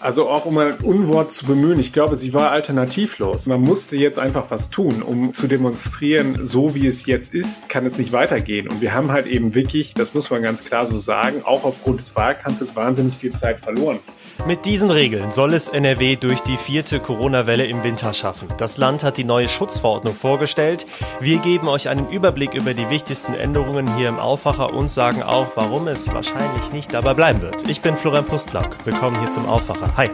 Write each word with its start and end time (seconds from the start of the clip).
Also 0.00 0.28
auch 0.28 0.44
um 0.44 0.58
ein 0.58 0.74
Unwort 0.82 1.30
zu 1.30 1.46
bemühen, 1.46 1.78
ich 1.78 1.92
glaube, 1.92 2.16
sie 2.16 2.34
war 2.34 2.50
alternativlos. 2.50 3.46
Man 3.46 3.60
musste 3.60 3.96
jetzt 3.96 4.18
einfach 4.18 4.44
was 4.50 4.70
tun, 4.70 5.02
um 5.02 5.32
zu 5.32 5.46
demonstrieren, 5.46 6.40
so 6.42 6.74
wie 6.74 6.86
es 6.86 7.06
jetzt 7.06 7.34
ist, 7.34 7.68
kann 7.68 7.86
es 7.86 7.98
nicht 7.98 8.12
weitergehen. 8.12 8.68
Und 8.68 8.80
wir 8.80 8.92
haben 8.92 9.10
halt 9.10 9.26
eben 9.26 9.54
wirklich, 9.54 9.94
das 9.94 10.14
muss 10.14 10.30
man 10.30 10.42
ganz 10.42 10.64
klar 10.64 10.86
so 10.86 10.98
sagen, 10.98 11.42
auch 11.44 11.64
aufgrund 11.64 12.00
des 12.00 12.14
Wahlkampfes 12.14 12.76
wahnsinnig 12.76 13.14
viel 13.14 13.32
Zeit 13.32 13.60
verloren. 13.60 14.00
Mit 14.46 14.64
diesen 14.64 14.90
Regeln 14.90 15.30
soll 15.30 15.54
es 15.54 15.68
NRW 15.68 16.16
durch 16.16 16.40
die 16.40 16.56
vierte 16.56 17.00
Corona-Welle 17.00 17.64
im 17.64 17.82
Winter 17.82 18.12
schaffen. 18.12 18.48
Das 18.58 18.76
Land 18.76 19.02
hat 19.02 19.16
die 19.16 19.24
neue 19.24 19.48
Schutzverordnung 19.48 20.14
vorgestellt. 20.14 20.86
Wir 21.20 21.38
geben 21.38 21.68
euch 21.68 21.88
einen 21.88 22.10
Überblick 22.10 22.54
über 22.54 22.74
die 22.74 22.90
wichtigsten 22.90 23.34
Änderungen 23.34 23.96
hier 23.96 24.08
im 24.08 24.18
Aufwacher 24.18 24.74
und 24.74 24.90
sagen 24.90 25.22
auch, 25.22 25.48
warum 25.56 25.88
es 25.88 26.08
wahrscheinlich 26.08 26.70
nicht 26.72 26.92
dabei 26.92 27.14
bleiben 27.14 27.40
wird. 27.42 27.68
Ich 27.68 27.80
bin 27.80 27.96
Florian 27.96 28.26
Pustlack. 28.26 28.76
Willkommen 28.84 29.18
hier 29.20 29.30
zum 29.30 29.46
Aufwacher. 29.46 29.85
Hi. 29.94 30.10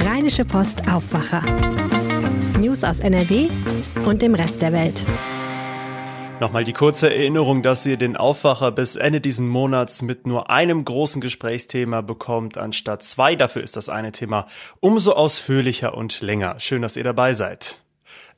Rheinische 0.00 0.44
Post 0.44 0.88
Aufwacher. 0.88 1.42
News 2.58 2.84
aus 2.84 3.00
NRW 3.00 3.48
und 4.04 4.22
dem 4.22 4.34
Rest 4.34 4.62
der 4.62 4.72
Welt. 4.72 5.04
Nochmal 6.40 6.64
die 6.64 6.72
kurze 6.72 7.10
Erinnerung, 7.10 7.62
dass 7.62 7.84
ihr 7.84 7.96
den 7.96 8.16
Aufwacher 8.16 8.72
bis 8.72 8.96
Ende 8.96 9.20
diesen 9.20 9.48
Monats 9.48 10.02
mit 10.02 10.26
nur 10.26 10.50
einem 10.50 10.84
großen 10.84 11.20
Gesprächsthema 11.20 12.00
bekommt, 12.00 12.58
anstatt 12.58 13.02
zwei. 13.02 13.36
Dafür 13.36 13.62
ist 13.62 13.76
das 13.76 13.88
eine 13.88 14.12
Thema 14.12 14.46
umso 14.80 15.12
ausführlicher 15.12 15.94
und 15.96 16.20
länger. 16.20 16.58
Schön, 16.58 16.82
dass 16.82 16.96
ihr 16.96 17.04
dabei 17.04 17.34
seid. 17.34 17.79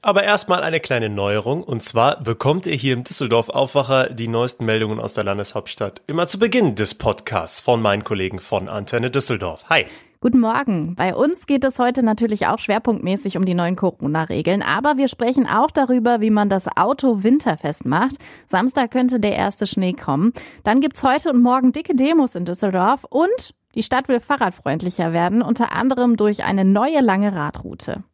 Aber 0.00 0.24
erstmal 0.24 0.62
eine 0.62 0.80
kleine 0.80 1.08
Neuerung. 1.08 1.62
Und 1.62 1.82
zwar 1.82 2.22
bekommt 2.22 2.66
ihr 2.66 2.74
hier 2.74 2.94
im 2.94 3.04
Düsseldorf 3.04 3.48
Aufwacher 3.48 4.10
die 4.10 4.28
neuesten 4.28 4.64
Meldungen 4.64 5.00
aus 5.00 5.14
der 5.14 5.24
Landeshauptstadt 5.24 6.02
immer 6.06 6.26
zu 6.26 6.38
Beginn 6.38 6.74
des 6.74 6.94
Podcasts 6.94 7.60
von 7.60 7.80
meinen 7.80 8.04
Kollegen 8.04 8.40
von 8.40 8.68
Antenne 8.68 9.10
Düsseldorf. 9.10 9.64
Hi. 9.68 9.86
Guten 10.22 10.38
Morgen. 10.38 10.94
Bei 10.94 11.16
uns 11.16 11.46
geht 11.46 11.64
es 11.64 11.80
heute 11.80 12.04
natürlich 12.04 12.46
auch 12.46 12.60
schwerpunktmäßig 12.60 13.36
um 13.36 13.44
die 13.44 13.54
neuen 13.54 13.74
Corona-Regeln, 13.74 14.62
aber 14.62 14.96
wir 14.96 15.08
sprechen 15.08 15.48
auch 15.48 15.72
darüber, 15.72 16.20
wie 16.20 16.30
man 16.30 16.48
das 16.48 16.68
Auto 16.76 17.24
winterfest 17.24 17.84
macht. 17.84 18.18
Samstag 18.46 18.92
könnte 18.92 19.18
der 19.18 19.34
erste 19.34 19.66
Schnee 19.66 19.94
kommen. 19.94 20.32
Dann 20.62 20.80
gibt's 20.80 21.02
heute 21.02 21.30
und 21.30 21.42
morgen 21.42 21.72
dicke 21.72 21.96
Demos 21.96 22.36
in 22.36 22.44
Düsseldorf 22.44 23.02
und 23.10 23.52
die 23.74 23.82
Stadt 23.82 24.06
will 24.06 24.20
fahrradfreundlicher 24.20 25.12
werden, 25.12 25.42
unter 25.42 25.72
anderem 25.72 26.16
durch 26.16 26.44
eine 26.44 26.64
neue 26.64 27.00
lange 27.00 27.34
Radroute. 27.34 28.04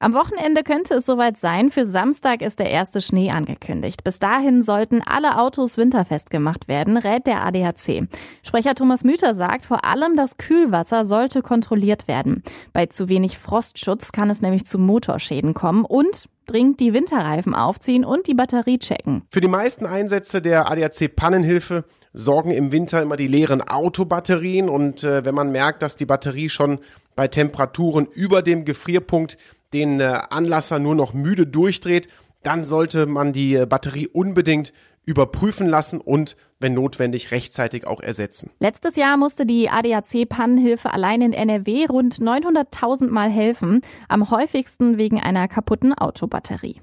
Am 0.00 0.12
Wochenende 0.12 0.64
könnte 0.64 0.94
es 0.94 1.06
soweit 1.06 1.36
sein. 1.36 1.70
Für 1.70 1.86
Samstag 1.86 2.42
ist 2.42 2.58
der 2.58 2.70
erste 2.70 3.00
Schnee 3.00 3.30
angekündigt. 3.30 4.04
Bis 4.04 4.18
dahin 4.18 4.60
sollten 4.60 5.02
alle 5.02 5.38
Autos 5.38 5.78
winterfest 5.78 6.30
gemacht 6.30 6.68
werden, 6.68 6.96
rät 6.96 7.26
der 7.26 7.44
ADAC. 7.44 8.08
Sprecher 8.42 8.74
Thomas 8.74 9.04
Müther 9.04 9.34
sagt, 9.34 9.64
vor 9.64 9.84
allem 9.84 10.16
das 10.16 10.36
Kühlwasser 10.36 11.04
sollte 11.04 11.42
kontrolliert 11.42 12.08
werden. 12.08 12.42
Bei 12.72 12.86
zu 12.86 13.08
wenig 13.08 13.38
Frostschutz 13.38 14.12
kann 14.12 14.30
es 14.30 14.42
nämlich 14.42 14.66
zu 14.66 14.78
Motorschäden 14.78 15.54
kommen 15.54 15.84
und 15.84 16.28
dringend 16.46 16.80
die 16.80 16.92
Winterreifen 16.92 17.54
aufziehen 17.54 18.04
und 18.04 18.26
die 18.26 18.34
Batterie 18.34 18.78
checken. 18.78 19.22
Für 19.30 19.40
die 19.40 19.48
meisten 19.48 19.86
Einsätze 19.86 20.42
der 20.42 20.70
ADAC 20.70 21.14
Pannenhilfe 21.14 21.84
sorgen 22.12 22.50
im 22.50 22.72
Winter 22.72 23.00
immer 23.00 23.16
die 23.16 23.28
leeren 23.28 23.62
Autobatterien 23.62 24.68
und 24.68 25.04
äh, 25.04 25.24
wenn 25.24 25.34
man 25.34 25.50
merkt, 25.52 25.82
dass 25.82 25.96
die 25.96 26.06
Batterie 26.06 26.48
schon 26.48 26.80
bei 27.16 27.28
Temperaturen 27.28 28.06
über 28.12 28.42
dem 28.42 28.64
Gefrierpunkt 28.64 29.38
den 29.74 30.00
äh, 30.00 30.20
Anlasser 30.30 30.78
nur 30.78 30.94
noch 30.94 31.12
müde 31.12 31.46
durchdreht, 31.46 32.08
dann 32.42 32.64
sollte 32.64 33.06
man 33.06 33.32
die 33.32 33.56
äh, 33.56 33.66
Batterie 33.66 34.06
unbedingt 34.06 34.72
überprüfen 35.04 35.68
lassen 35.68 36.00
und, 36.00 36.36
wenn 36.60 36.72
notwendig, 36.72 37.30
rechtzeitig 37.30 37.86
auch 37.86 38.00
ersetzen. 38.00 38.50
Letztes 38.58 38.96
Jahr 38.96 39.18
musste 39.18 39.44
die 39.44 39.68
ADAC 39.68 40.26
Pannenhilfe 40.28 40.92
allein 40.92 41.20
in 41.20 41.32
NRW 41.34 41.86
rund 41.86 42.14
900.000 42.14 43.08
Mal 43.10 43.30
helfen, 43.30 43.82
am 44.08 44.30
häufigsten 44.30 44.96
wegen 44.96 45.20
einer 45.20 45.46
kaputten 45.48 45.92
Autobatterie. 45.92 46.80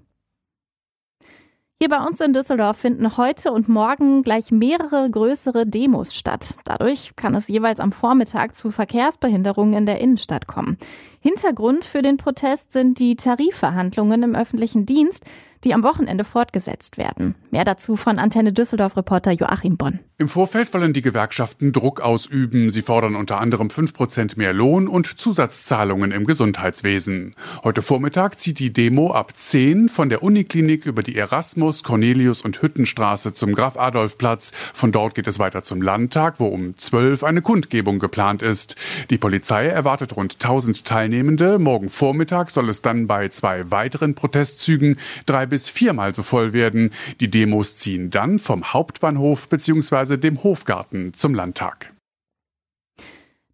Hier 1.81 1.89
bei 1.89 1.97
uns 1.97 2.21
in 2.21 2.31
Düsseldorf 2.31 2.77
finden 2.77 3.17
heute 3.17 3.51
und 3.51 3.67
morgen 3.67 4.21
gleich 4.21 4.51
mehrere 4.51 5.09
größere 5.09 5.65
Demos 5.65 6.13
statt. 6.13 6.53
Dadurch 6.63 7.15
kann 7.15 7.33
es 7.33 7.47
jeweils 7.47 7.79
am 7.79 7.91
Vormittag 7.91 8.53
zu 8.53 8.69
Verkehrsbehinderungen 8.69 9.73
in 9.73 9.87
der 9.87 9.99
Innenstadt 9.99 10.45
kommen. 10.45 10.77
Hintergrund 11.21 11.83
für 11.83 12.03
den 12.03 12.17
Protest 12.17 12.71
sind 12.71 12.99
die 12.99 13.15
Tarifverhandlungen 13.15 14.21
im 14.21 14.35
öffentlichen 14.35 14.85
Dienst, 14.85 15.25
die 15.63 15.73
am 15.73 15.83
Wochenende 15.83 16.23
fortgesetzt 16.23 16.97
werden. 16.97 17.35
Mehr 17.51 17.65
dazu 17.65 17.95
von 17.95 18.19
Antenne 18.19 18.53
Düsseldorf-Reporter 18.53 19.31
Joachim 19.31 19.77
Bonn. 19.77 19.99
Im 20.17 20.29
Vorfeld 20.29 20.71
wollen 20.73 20.93
die 20.93 21.01
Gewerkschaften 21.01 21.73
Druck 21.73 21.99
ausüben. 21.99 22.69
Sie 22.69 22.83
fordern 22.83 23.15
unter 23.15 23.39
anderem 23.39 23.69
5% 23.69 24.37
mehr 24.37 24.53
Lohn 24.53 24.87
und 24.87 25.19
Zusatzzahlungen 25.19 26.11
im 26.11 26.25
Gesundheitswesen. 26.25 27.35
Heute 27.63 27.81
Vormittag 27.81 28.37
zieht 28.37 28.59
die 28.59 28.71
Demo 28.71 29.13
ab 29.13 29.35
10 29.35 29.89
von 29.89 30.09
der 30.09 30.21
Uniklinik 30.21 30.85
über 30.85 31.01
die 31.01 31.15
Erasmus, 31.15 31.81
Cornelius 31.81 32.43
und 32.43 32.61
Hüttenstraße 32.61 33.33
zum 33.33 33.53
Graf-Adolf-Platz. 33.53 34.51
Von 34.75 34.91
dort 34.91 35.15
geht 35.15 35.25
es 35.25 35.39
weiter 35.39 35.63
zum 35.63 35.81
Landtag, 35.81 36.39
wo 36.39 36.45
um 36.45 36.77
12 36.77 37.23
eine 37.23 37.41
Kundgebung 37.41 37.97
geplant 37.97 38.43
ist. 38.43 38.75
Die 39.09 39.17
Polizei 39.17 39.67
erwartet 39.67 40.15
rund 40.15 40.35
1000 40.35 40.85
Teilnehmende. 40.85 41.57
Morgen 41.57 41.89
Vormittag 41.89 42.51
soll 42.51 42.69
es 42.69 42.83
dann 42.83 43.07
bei 43.07 43.29
zwei 43.29 43.71
weiteren 43.71 44.13
Protestzügen 44.13 44.97
drei 45.25 45.47
bis 45.51 45.69
viermal 45.69 46.15
so 46.15 46.23
voll 46.23 46.53
werden. 46.53 46.91
Die 47.19 47.29
Demos 47.29 47.75
ziehen 47.75 48.09
dann 48.09 48.39
vom 48.39 48.73
Hauptbahnhof 48.73 49.47
bzw. 49.49 50.17
dem 50.17 50.43
Hofgarten 50.43 51.13
zum 51.13 51.35
Landtag. 51.35 51.93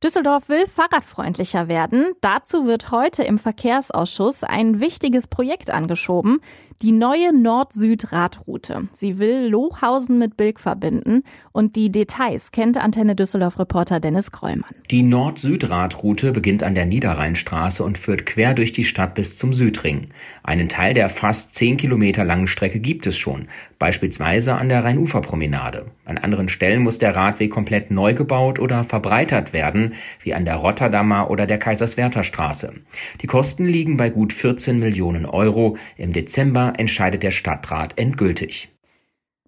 Düsseldorf 0.03 0.47
will 0.47 0.68
fahrradfreundlicher 0.68 1.68
werden. 1.68 2.13
Dazu 2.22 2.68
wird 2.68 2.91
heute 2.91 3.24
im 3.24 3.40
Verkehrsausschuss 3.40 4.44
ein 4.44 4.80
wichtiges 4.80 5.28
Projekt 5.28 5.72
angeschoben, 5.72 6.40
die 6.84 6.92
neue 6.92 7.34
Nord-Süd-Radroute. 7.34 8.88
Sie 8.92 9.18
will 9.18 9.48
Lohhausen 9.48 10.20
mit 10.20 10.38
Bilk 10.38 10.60
verbinden 10.60 11.24
und 11.52 11.76
die 11.76 11.92
Details 11.92 12.52
kennt 12.52 12.78
Antenne 12.78 13.16
Düsseldorf-Reporter 13.16 14.00
Dennis 14.00 14.32
Krollmann. 14.32 14.76
Die 14.92 15.02
Nord-Süd-Radroute 15.02 16.32
beginnt 16.34 16.62
an 16.62 16.76
der 16.76 16.86
Niederrheinstraße 16.86 17.84
und 17.84 17.98
führt 17.98 18.28
quer 18.28 18.54
durch 18.54 18.74
die 18.74 18.84
Stadt 18.84 19.16
bis 19.16 19.38
zum 19.38 19.54
Südring. 19.54 20.10
Einen 20.44 20.70
Teil 20.70 20.94
der 20.94 21.10
fast 21.10 21.56
zehn 21.56 21.78
Kilometer 21.78 22.24
langen 22.24 22.48
Strecke 22.48 22.80
gibt 22.80 23.08
es 23.08 23.18
schon, 23.18 23.48
beispielsweise 23.80 24.54
an 24.56 24.70
der 24.70 24.84
Rheinuferpromenade. 24.84 25.88
An 26.06 26.20
anderen 26.20 26.48
Stellen 26.48 26.84
muss 26.84 27.00
der 27.00 27.16
Radweg 27.16 27.52
komplett 27.52 27.90
neu 27.90 28.14
gebaut 28.14 28.59
oder 28.59 28.84
verbreitert 28.84 29.52
werden, 29.52 29.94
wie 30.22 30.36
an 30.36 30.46
der 30.46 30.58
Rotterdamer 30.58 31.32
oder 31.32 31.48
der 31.48 31.58
Kaiserswerther 31.58 32.24
Straße. 32.24 32.74
Die 33.22 33.28
Kosten 33.28 33.66
liegen 33.66 33.98
bei 33.98 34.09
gut 34.09 34.32
14 34.32 34.80
Millionen 34.80 35.26
Euro. 35.26 35.78
Im 35.98 36.14
Dezember 36.14 36.66
entscheidet 36.75 37.23
der 37.23 37.31
Stadtrat 37.31 37.97
endgültig. 37.97 38.69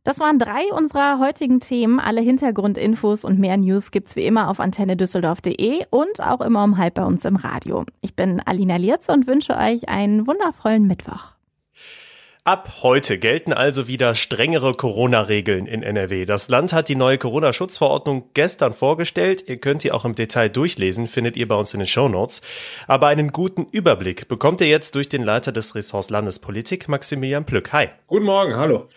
Das 0.03 0.19
waren 0.19 0.39
drei 0.39 0.73
unserer 0.75 1.19
heutigen 1.19 1.59
Themen. 1.59 1.99
Alle 1.99 2.21
Hintergrundinfos 2.21 3.25
und 3.25 3.37
mehr 3.37 3.57
News 3.57 3.91
gibt's 3.91 4.15
wie 4.15 4.25
immer 4.25 4.49
auf 4.49 4.59
antennedüsseldorf.de 4.59 5.85
und 5.89 6.21
auch 6.21 6.41
immer 6.41 6.63
um 6.63 6.77
halb 6.77 6.95
bei 6.95 7.03
uns 7.03 7.25
im 7.25 7.35
Radio. 7.35 7.85
Ich 8.01 8.15
bin 8.15 8.41
Alina 8.45 8.77
Lierz 8.77 9.09
und 9.09 9.27
wünsche 9.27 9.55
euch 9.55 9.89
einen 9.89 10.25
wundervollen 10.25 10.87
Mittwoch. 10.87 11.38
Ab 12.49 12.77
heute 12.81 13.19
gelten 13.19 13.53
also 13.53 13.87
wieder 13.87 14.15
strengere 14.15 14.73
Corona-Regeln 14.73 15.67
in 15.67 15.83
NRW. 15.83 16.25
Das 16.25 16.49
Land 16.49 16.73
hat 16.73 16.89
die 16.89 16.95
neue 16.95 17.19
Corona-Schutzverordnung 17.19 18.31
gestern 18.33 18.73
vorgestellt. 18.73 19.43
Ihr 19.47 19.57
könnt 19.57 19.83
die 19.83 19.91
auch 19.91 20.03
im 20.03 20.15
Detail 20.15 20.49
durchlesen, 20.49 21.07
findet 21.07 21.37
ihr 21.37 21.47
bei 21.47 21.53
uns 21.53 21.75
in 21.75 21.79
den 21.79 21.85
Show 21.85 22.09
Notes. 22.09 22.41
Aber 22.87 23.05
einen 23.05 23.33
guten 23.33 23.67
Überblick 23.69 24.27
bekommt 24.27 24.61
ihr 24.61 24.67
jetzt 24.67 24.95
durch 24.95 25.07
den 25.07 25.21
Leiter 25.21 25.51
des 25.51 25.75
Ressorts 25.75 26.09
Landespolitik, 26.09 26.87
Maximilian 26.87 27.45
Plück. 27.45 27.71
Hi. 27.71 27.89
Guten 28.07 28.25
Morgen, 28.25 28.55
hallo. 28.55 28.89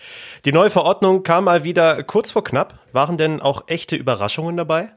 Die 0.46 0.52
neue 0.52 0.70
Verordnung 0.70 1.22
kam 1.22 1.44
mal 1.44 1.62
wieder 1.62 2.02
kurz 2.04 2.30
vor 2.30 2.44
knapp. 2.44 2.78
Waren 2.92 3.18
denn 3.18 3.42
auch 3.42 3.64
echte 3.66 3.96
Überraschungen 3.96 4.56
dabei? 4.56 4.92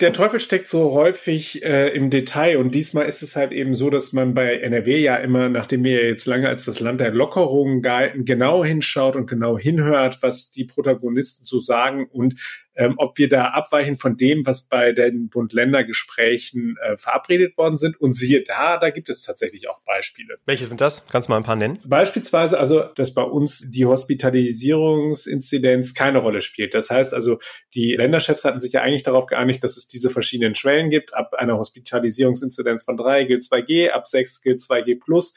Der 0.00 0.12
Teufel 0.12 0.40
steckt 0.40 0.68
so 0.68 0.92
häufig 0.92 1.62
äh, 1.62 1.88
im 1.90 2.10
Detail 2.10 2.58
und 2.58 2.74
diesmal 2.74 3.06
ist 3.06 3.22
es 3.22 3.36
halt 3.36 3.52
eben 3.52 3.74
so, 3.74 3.90
dass 3.90 4.12
man 4.12 4.34
bei 4.34 4.58
NRW 4.58 4.98
ja 4.98 5.16
immer, 5.16 5.48
nachdem 5.48 5.84
wir 5.84 6.06
jetzt 6.06 6.26
lange 6.26 6.48
als 6.48 6.64
das 6.64 6.80
Land 6.80 7.00
der 7.00 7.12
Lockerungen 7.12 7.82
galten, 7.82 8.24
genau 8.24 8.64
hinschaut 8.64 9.16
und 9.16 9.28
genau 9.28 9.58
hinhört, 9.58 10.22
was 10.22 10.50
die 10.50 10.64
Protagonisten 10.64 11.44
so 11.44 11.58
sagen 11.58 12.06
und 12.06 12.34
ähm, 12.74 12.94
ob 12.96 13.18
wir 13.18 13.28
da 13.28 13.48
abweichen 13.48 13.96
von 13.96 14.16
dem, 14.16 14.46
was 14.46 14.62
bei 14.62 14.92
den 14.92 15.28
Bund-Länder-Gesprächen 15.28 16.76
äh, 16.82 16.96
verabredet 16.96 17.58
worden 17.58 17.76
sind. 17.76 18.00
Und 18.00 18.12
siehe 18.12 18.42
da, 18.42 18.78
da 18.78 18.90
gibt 18.90 19.08
es 19.08 19.22
tatsächlich 19.22 19.68
auch 19.68 19.80
Beispiele. 19.82 20.36
Welche 20.46 20.64
sind 20.64 20.80
das? 20.80 21.04
Kannst 21.06 21.28
du 21.28 21.32
mal 21.32 21.38
ein 21.38 21.42
paar 21.42 21.56
nennen? 21.56 21.80
Beispielsweise 21.84 22.56
also, 22.58 22.82
dass 22.82 23.12
bei 23.14 23.22
uns 23.22 23.64
die 23.66 23.84
Hospitalisierungsinzidenz 23.84 25.94
keine 25.94 26.18
Rolle 26.18 26.40
spielt. 26.40 26.74
Das 26.74 26.90
heißt 26.90 27.12
also, 27.14 27.38
die 27.74 27.96
Länderchefs 27.96 28.44
hatten 28.44 28.60
sich 28.60 28.72
ja 28.72 28.82
eigentlich 28.82 29.02
darauf 29.02 29.26
geeinigt, 29.26 29.64
dass 29.64 29.76
es 29.76 29.88
diese 29.88 30.10
verschiedenen 30.10 30.54
Schwellen 30.54 30.90
gibt. 30.90 31.14
Ab 31.14 31.34
einer 31.34 31.58
Hospitalisierungsinzidenz 31.58 32.84
von 32.84 32.96
drei 32.96 33.24
gilt 33.24 33.42
2G, 33.42 33.90
ab 33.90 34.06
sechs 34.08 34.40
gilt 34.40 34.60
2G 34.60 34.98
plus 34.98 35.34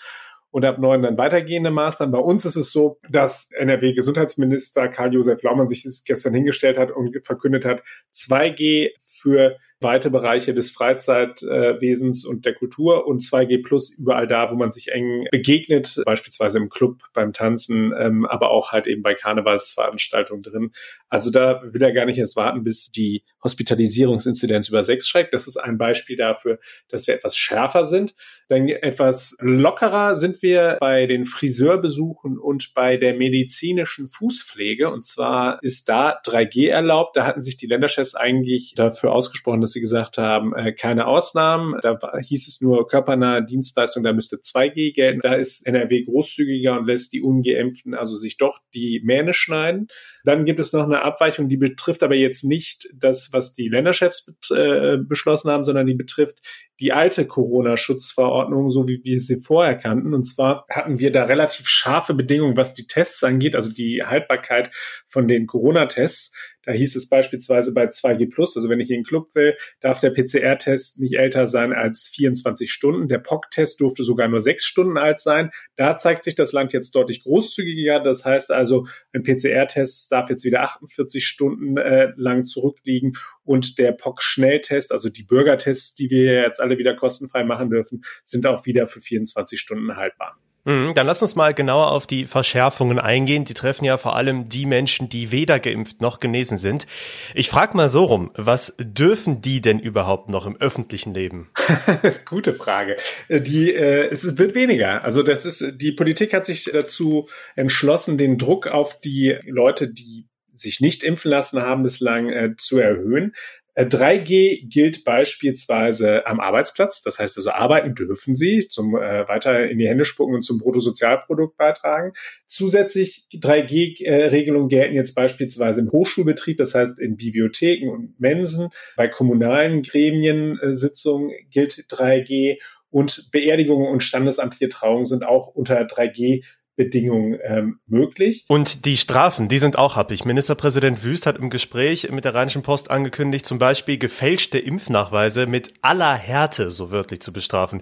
und 0.56 0.63
ab 0.63 0.78
neun 0.80 1.02
dann 1.02 1.18
weitergehende 1.18 1.69
Maßnahmen. 1.69 2.13
Bei 2.13 2.19
uns 2.19 2.46
ist 2.46 2.56
es 2.56 2.72
so, 2.72 2.98
dass 3.10 3.50
NRW-Gesundheitsminister 3.57 4.88
Karl-Josef 4.88 5.44
Laumann 5.44 5.68
sich 5.68 5.86
gestern 6.06 6.34
hingestellt 6.34 6.78
hat 6.78 6.92
und 6.92 7.13
verkündet 7.25 7.66
hat, 7.66 7.84
2G 8.13 8.92
für 8.98 9.57
weite 9.81 10.10
Bereiche 10.10 10.54
des 10.54 10.72
Freizeitwesens 10.72 12.25
und 12.25 12.45
der 12.45 12.54
Kultur 12.54 13.07
und 13.07 13.22
2G 13.22 13.62
Plus 13.62 13.92
überall 13.92 14.25
da, 14.25 14.50
wo 14.50 14.56
man 14.56 14.72
sich 14.72 14.92
eng 14.92 15.25
begegnet, 15.31 16.01
beispielsweise 16.06 16.60
im 16.60 16.69
Club, 16.69 17.01
beim 17.13 17.33
Tanzen, 17.33 17.94
ähm, 17.98 18.25
aber 18.25 18.51
auch 18.51 18.72
halt 18.72 18.88
eben 18.88 19.04
bei 19.04 19.13
Karnevalsveranstaltungen 19.13 20.44
drin. 20.44 20.72
Also 21.10 21.30
da 21.30 21.62
will 21.63 21.81
er 21.81 21.92
gar 21.92 22.06
nicht 22.06 22.18
erst 22.18 22.36
warten, 22.36 22.63
bis 22.63 22.89
die 22.89 23.24
Hospitalisierungsinzidenz 23.44 24.69
über 24.69 24.83
sechs 24.83 25.07
schreckt. 25.07 25.33
Das 25.33 25.48
ist 25.48 25.57
ein 25.57 25.78
Beispiel 25.78 26.16
dafür, 26.16 26.60
dass 26.89 27.07
wir 27.07 27.13
etwas 27.13 27.36
schärfer 27.36 27.86
sind. 27.86 28.16
Dann 28.48 28.68
etwas 28.69 29.36
lockerer 29.39 30.16
sind 30.16 30.42
wir 30.42 30.78
bei 30.80 31.06
den 31.06 31.25
Friseurbesuchen 31.25 32.38
und 32.38 32.74
bei 32.74 32.98
der 32.98 33.13
medizinischen 33.13 34.07
Fußpflege. 34.07 34.89
Und 34.89 35.04
zwar 35.06 35.60
ist 35.62 35.89
da 35.89 36.19
3G 36.25 36.69
erlaubt. 36.69 37.18
Da 37.18 37.25
hatten 37.25 37.44
sich 37.44 37.57
die 37.57 37.68
Länderchefs 37.68 38.16
eigentlich 38.16 38.74
dafür 38.75 39.12
ausgesprochen, 39.12 39.62
dass 39.66 39.72
sie 39.72 39.82
gesagt 39.82 40.18
haben, 40.18 40.56
äh, 40.56 40.72
keine 40.72 41.08
Ausnahmen. 41.08 41.76
Da 41.82 42.00
hieß 42.20 42.48
es 42.48 42.62
nur 42.62 42.88
körpernahe 42.88 43.44
Dienstleistung, 43.44 44.04
da 44.04 44.14
müsste 44.14 44.38
2G 44.38 44.94
gelten. 44.94 45.20
Da 45.22 45.34
ist 45.34 45.66
NRW 45.66 46.04
großzügiger 46.04 46.80
und 46.80 46.86
lässt 46.86 47.12
die 47.14 47.22
Ungeimpften 47.22 47.94
also 47.94 48.16
sich 48.16 48.38
doch 48.38 48.60
die 48.74 49.02
Mähne 49.04 49.34
schneiden. 49.34 49.88
Dann 50.24 50.46
gibt 50.46 50.60
es 50.60 50.74
noch 50.74 50.84
eine 50.84 51.02
Abweichung, 51.02 51.50
die 51.50 51.58
betrifft 51.58 52.04
aber 52.04 52.16
jetzt 52.16 52.44
nicht 52.44 52.88
das, 52.94 53.30
was 53.32 53.54
die 53.54 53.68
Länderchefs 53.68 54.36
äh, 54.52 54.98
beschlossen 54.98 55.52
haben, 55.52 55.64
sondern 55.64 55.88
die 55.88 55.96
betrifft 55.96 56.40
die 56.80 56.92
alte 56.92 57.25
Corona-Schutzverordnung, 57.25 58.69
so 58.69 58.88
wie 58.88 59.01
wir 59.04 59.19
sie 59.19 59.38
vorher 59.38 59.75
kannten. 59.75 60.13
Und 60.13 60.25
zwar 60.25 60.66
hatten 60.69 61.00
wir 61.00 61.12
da 61.12 61.24
relativ 61.25 61.68
scharfe 61.68 62.13
Bedingungen, 62.13 62.57
was 62.57 62.74
die 62.74 62.88
Tests 62.88 63.24
angeht, 63.24 63.56
also 63.56 63.72
die 63.72 64.04
Haltbarkeit 64.04 64.72
von 65.07 65.27
den 65.27 65.48
Corona-Tests. 65.48 66.36
Da 66.66 66.72
hieß 66.72 66.95
es 66.95 67.07
beispielsweise 67.07 67.74
bei 67.74 67.86
2G 67.86 68.30
Plus, 68.30 68.56
also 68.57 68.69
wenn 68.69 68.80
ich 68.80 68.89
in 68.89 68.98
den 68.98 69.04
Club 69.04 69.33
will, 69.36 69.56
darf 69.81 70.00
der 70.00 70.10
PCR-Test 70.10 71.00
nicht 71.00 71.18
älter 71.18 71.48
sein 71.48 71.74
als 71.74 72.10
24 72.13 72.72
Stunden. 72.72 73.07
Der 73.07 73.19
POC-Test 73.19 73.80
durfte 73.80 74.04
sogar 74.04 74.28
nur 74.28 74.42
sechs 74.42 74.66
Stunden 74.66 74.98
alt 74.98 75.19
sein. 75.19 75.51
Da 75.75 75.95
zeigt 75.95 76.24
sich 76.24 76.36
das 76.36 76.54
Land 76.54 76.74
jetzt 76.74 76.95
deutlich 76.95 77.21
großzügiger. 77.21 78.00
Das 78.00 78.25
heißt 78.25 78.51
also, 78.51 78.88
ein 79.13 79.24
PCR-Test 79.24 80.12
darf 80.12 80.30
jetzt 80.30 80.44
wieder 80.44 80.63
48 80.63 81.25
Stunden 81.25 81.78
äh, 81.78 82.12
lang 82.16 82.45
zurückliegen 82.45 83.13
und 83.44 83.78
der 83.78 83.92
POC-Schnelltest, 83.92 84.92
also 84.92 85.10
die 85.10 85.24
Bürgertests, 85.24 85.94
die 85.94 86.10
wir 86.10 86.42
jetzt 86.42 86.62
alle 86.66 86.78
wieder 86.78 86.96
kostenfrei 86.96 87.44
machen 87.44 87.70
dürfen, 87.70 88.02
sind 88.24 88.46
auch 88.46 88.66
wieder 88.66 88.88
für 88.88 89.00
24 89.00 89.60
Stunden 89.60 89.96
haltbar. 89.96 90.38
Mhm, 90.66 90.96
dann 90.96 91.06
lass 91.06 91.22
uns 91.22 91.36
mal 91.36 91.54
genauer 91.54 91.92
auf 91.92 92.08
die 92.08 92.26
Verschärfungen 92.26 92.98
eingehen. 92.98 93.46
Die 93.46 93.54
treffen 93.54 93.86
ja 93.86 93.98
vor 93.98 94.16
allem 94.16 94.50
die 94.50 94.66
Menschen, 94.66 95.10
die 95.10 95.32
weder 95.32 95.60
geimpft 95.60 96.02
noch 96.02 96.20
genesen 96.20 96.58
sind. 96.58 96.88
Ich 97.36 97.50
frage 97.50 97.78
mal 97.78 97.88
so 97.88 98.04
rum, 98.06 98.32
was 98.36 98.74
dürfen 98.80 99.42
die 99.42 99.62
denn 99.62 99.80
überhaupt 99.80 100.30
noch 100.30 100.48
im 100.48 100.58
öffentlichen 100.60 101.14
Leben? 101.14 101.52
Gute 102.26 102.54
Frage. 102.54 102.96
Die, 103.30 103.72
äh, 103.72 104.10
es 104.10 104.40
wird 104.40 104.56
weniger. 104.56 105.04
Also 105.04 105.22
das 105.22 105.46
ist, 105.46 105.64
die 105.76 105.92
Politik 105.92 106.34
hat 106.34 106.48
sich 106.48 106.72
dazu 106.74 107.30
entschlossen, 107.56 108.18
den 108.18 108.40
Druck 108.40 108.66
auf 108.66 109.00
die 109.00 109.38
Leute, 109.46 109.94
die 109.94 110.28
sich 110.52 110.80
nicht 110.80 111.04
impfen 111.04 111.30
lassen 111.30 111.62
haben, 111.62 111.84
bislang 111.84 112.30
äh, 112.30 112.56
zu 112.58 112.80
erhöhen. 112.80 113.34
3G 113.77 114.31
äh, 114.31 114.62
gilt 114.66 115.04
beispielsweise 115.04 116.25
am 116.27 116.39
Arbeitsplatz. 116.39 117.01
Das 117.01 117.19
heißt 117.19 117.38
also, 117.38 117.51
arbeiten 117.51 117.94
dürfen 117.95 118.36
Sie 118.36 118.68
zum 118.68 118.95
äh, 118.95 119.27
weiter 119.27 119.69
in 119.69 119.77
die 119.77 119.88
Hände 119.88 120.06
spucken 120.06 120.36
und 120.36 120.44
zum 120.44 120.60
Bruttosozialprodukt 120.60 121.57
beitragen. 121.57 122.13
Zusätzlich 122.48 123.27
3G-Regelungen 123.33 124.69
gelten 124.69 124.95
jetzt 124.95 125.13
beispielsweise 125.13 125.81
im 125.81 125.92
Hochschulbetrieb, 125.92 126.57
das 126.57 126.74
heißt 126.74 127.00
in 127.00 127.18
Bibliotheken 127.18 127.89
und 127.89 128.19
Mensen. 128.19 128.69
Bei 128.95 129.07
kommunalen 129.07 129.81
Gremiensitzungen 129.81 131.31
gilt 131.50 131.86
3G 131.89 132.60
und 132.89 133.30
Beerdigungen 133.31 133.89
und 133.89 134.04
standesamtliche 134.04 134.69
Trauungen 134.69 135.06
sind 135.06 135.25
auch 135.25 135.48
unter 135.48 135.81
3G 135.81 136.45
Bedingungen 136.75 137.39
ähm, 137.44 137.80
möglich. 137.88 138.45
Und 138.48 138.86
die 138.86 138.98
Strafen, 138.98 139.48
die 139.48 139.60
sind 139.60 139.77
auch 139.77 139.95
happig. 139.95 140.25
Ministerpräsident 140.25 141.04
Wüst 141.04 141.25
hat 141.25 141.38
im 141.38 141.50
Gespräch 141.50 142.10
mit 142.12 142.25
der 142.25 142.36
Rheinischen 142.36 142.63
Post 142.63 142.92
angekündigt, 142.92 143.45
zum 143.45 143.60
Beispiel 143.60 143.98
gefälschte 143.98 144.60
Impfnachweise 144.60 145.48
mit 145.48 145.74
aller 145.81 146.16
Härte 146.16 146.69
so 146.72 146.92
wörtlich 146.92 147.22
zu 147.22 147.31
bestrafen. 147.31 147.81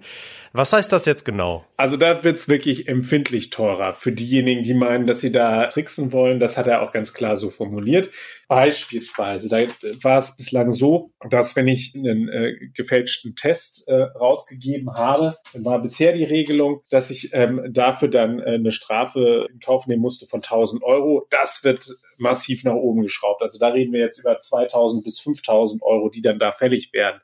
Was 0.55 0.71
heißt 0.71 0.91
das 0.91 1.07
jetzt 1.07 1.25
genau? 1.25 1.65
Also 1.77 1.97
da 1.97 2.23
wird's 2.23 2.47
wirklich 2.47 2.87
empfindlich 2.87 3.49
teurer 3.49 3.95
für 3.95 4.11
diejenigen, 4.11 4.61
die 4.61 4.75
meinen, 4.75 5.07
dass 5.07 5.19
sie 5.19 5.31
da 5.31 5.65
tricksen 5.65 6.11
wollen. 6.11 6.39
Das 6.39 6.57
hat 6.57 6.67
er 6.67 6.83
auch 6.83 6.91
ganz 6.91 7.15
klar 7.15 7.37
so 7.37 7.49
formuliert. 7.49 8.11
Beispielsweise, 8.47 9.49
da 9.49 9.61
war 10.03 10.19
es 10.19 10.37
bislang 10.37 10.71
so, 10.71 11.09
dass 11.27 11.55
wenn 11.55 11.67
ich 11.67 11.95
einen 11.95 12.29
äh, 12.29 12.53
gefälschten 12.75 13.35
Test 13.35 13.87
äh, 13.87 13.95
rausgegeben 13.95 14.93
habe, 14.93 15.37
dann 15.53 15.65
war 15.65 15.81
bisher 15.81 16.13
die 16.13 16.23
Regelung, 16.23 16.81
dass 16.91 17.09
ich 17.09 17.31
ähm, 17.33 17.59
dafür 17.71 18.09
dann 18.09 18.39
äh, 18.39 18.53
eine 18.53 18.71
Strafe 18.71 19.47
in 19.51 19.59
Kauf 19.59 19.87
nehmen 19.87 20.03
musste 20.03 20.27
von 20.27 20.41
1000 20.41 20.83
Euro. 20.83 21.25
Das 21.31 21.63
wird 21.63 21.89
massiv 22.23 22.63
nach 22.63 22.73
oben 22.73 23.03
geschraubt. 23.03 23.43
Also 23.43 23.59
da 23.59 23.67
reden 23.67 23.93
wir 23.93 23.99
jetzt 23.99 24.17
über 24.17 24.37
2000 24.37 25.03
bis 25.03 25.19
5000 25.19 25.83
Euro, 25.83 26.09
die 26.09 26.21
dann 26.21 26.39
da 26.39 26.51
fällig 26.51 26.91
werden. 26.93 27.21